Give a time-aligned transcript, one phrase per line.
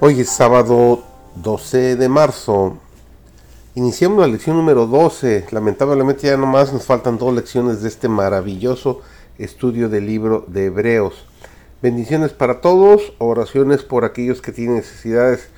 [0.00, 1.04] Hoy es sábado
[1.36, 2.78] 12 de marzo.
[3.76, 5.46] Iniciamos la lección número 12.
[5.52, 9.02] Lamentablemente ya nomás nos faltan dos lecciones de este maravilloso
[9.38, 11.26] estudio del libro de Hebreos.
[11.80, 15.48] Bendiciones para todos, oraciones por aquellos que tienen necesidades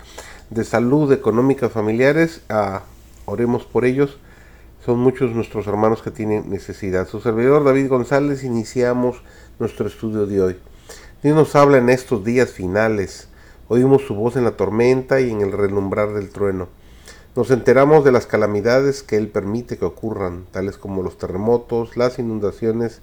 [0.51, 2.43] de salud, económica, familiares.
[2.51, 2.83] Ah,
[3.25, 4.19] oremos por ellos.
[4.85, 7.09] Son muchos nuestros hermanos que tienen necesidad.
[7.09, 9.23] Su servidor David González iniciamos
[9.59, 10.57] nuestro estudio de hoy.
[11.23, 13.29] Dios nos habla en estos días finales.
[13.69, 16.69] Oímos su voz en la tormenta y en el relumbrar del trueno.
[17.35, 22.21] Nos enteramos de las calamidades que Él permite que ocurran, tales como los terremotos, las
[22.21, 23.01] inundaciones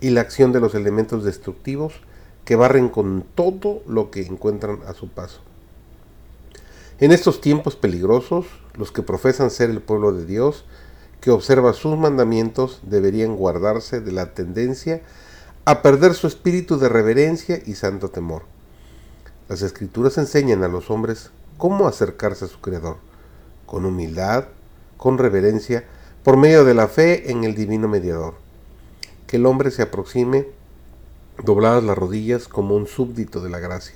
[0.00, 1.94] y la acción de los elementos destructivos
[2.44, 5.40] que barren con todo lo que encuentran a su paso.
[6.98, 10.64] En estos tiempos peligrosos, los que profesan ser el pueblo de Dios,
[11.20, 15.02] que observa sus mandamientos, deberían guardarse de la tendencia
[15.64, 18.55] a perder su espíritu de reverencia y santo temor.
[19.48, 22.96] Las escrituras enseñan a los hombres cómo acercarse a su Creador,
[23.64, 24.46] con humildad,
[24.96, 25.84] con reverencia,
[26.24, 28.34] por medio de la fe en el divino mediador.
[29.28, 30.48] Que el hombre se aproxime
[31.44, 33.94] dobladas las rodillas como un súbdito de la gracia,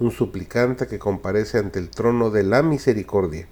[0.00, 3.46] un suplicante que comparece ante el trono de la misericordia.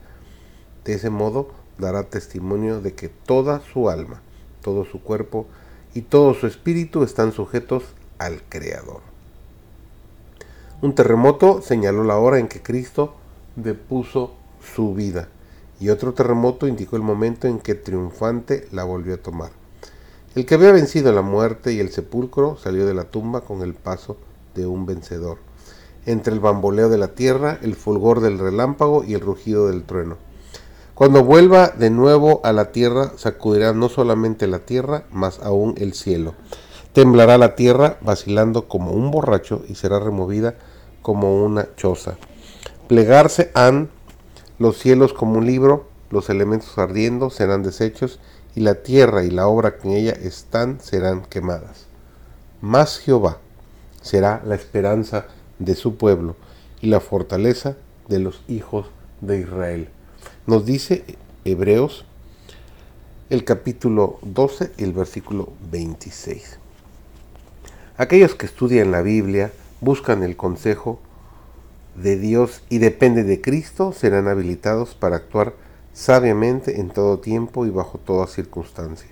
[0.85, 4.21] De ese modo dará testimonio de que toda su alma,
[4.63, 5.47] todo su cuerpo,
[5.95, 7.85] y todo su espíritu están sujetos
[8.19, 9.16] al Creador.
[10.83, 13.15] Un terremoto señaló la hora en que Cristo
[13.57, 15.29] depuso su vida
[15.81, 19.51] y otro terremoto indicó el momento en que triunfante la volvió a tomar.
[20.35, 23.73] El que había vencido la muerte y el sepulcro salió de la tumba con el
[23.73, 24.19] paso
[24.55, 25.39] de un vencedor.
[26.05, 30.19] Entre el bamboleo de la tierra, el fulgor del relámpago y el rugido del trueno.
[30.95, 35.95] Cuando vuelva de nuevo a la tierra, sacudirá no solamente la tierra, mas aún el
[35.95, 36.35] cielo.
[36.93, 40.55] Temblará la tierra vacilando como un borracho y será removida
[41.07, 42.17] como una choza.
[42.89, 43.91] Plegarse han
[44.59, 48.19] los cielos como un libro, los elementos ardiendo serán deshechos
[48.57, 51.87] y la tierra y la obra que en ella están serán quemadas.
[52.61, 53.39] Mas Jehová
[54.03, 55.27] será la esperanza
[55.61, 56.35] de su pueblo
[56.81, 57.77] y la fortaleza
[58.09, 58.89] de los hijos
[59.21, 59.89] de Israel.
[60.49, 61.05] Nos dice
[61.45, 62.05] Hebreos
[63.31, 66.59] el capítulo 12 y el versículo 26.
[67.97, 70.99] Aquellos que estudian la Biblia, buscan el consejo
[71.95, 75.55] de Dios y dependen de Cristo, serán habilitados para actuar
[75.93, 79.11] sabiamente en todo tiempo y bajo toda circunstancia.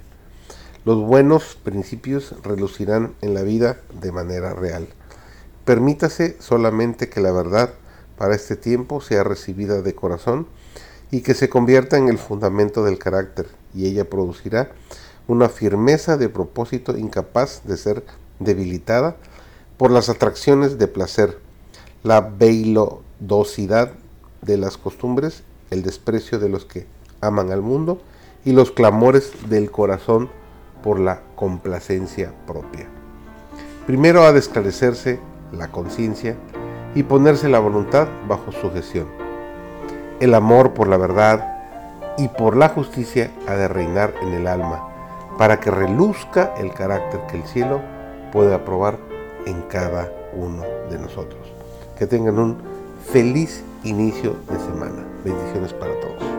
[0.84, 4.86] Los buenos principios relucirán en la vida de manera real.
[5.64, 7.70] Permítase solamente que la verdad
[8.18, 10.46] para este tiempo sea recibida de corazón
[11.10, 14.72] y que se convierta en el fundamento del carácter, y ella producirá
[15.26, 18.04] una firmeza de propósito incapaz de ser
[18.40, 19.16] debilitada
[19.76, 21.38] por las atracciones de placer,
[22.02, 23.92] la veilodosidad
[24.42, 26.86] de las costumbres, el desprecio de los que
[27.20, 28.00] aman al mundo
[28.44, 30.28] y los clamores del corazón
[30.82, 32.86] por la complacencia propia.
[33.86, 35.18] Primero ha de esclarecerse
[35.52, 36.36] la conciencia
[36.94, 39.24] y ponerse la voluntad bajo sujeción
[40.20, 44.88] el amor por la verdad y por la justicia ha de reinar en el alma,
[45.36, 47.80] para que reluzca el carácter que el cielo
[48.32, 48.98] puede aprobar
[49.46, 51.40] en cada uno de nosotros.
[51.98, 52.56] Que tengan un
[53.12, 55.04] feliz inicio de semana.
[55.24, 56.33] Bendiciones para todos.